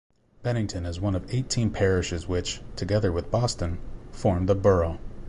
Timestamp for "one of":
0.99-1.31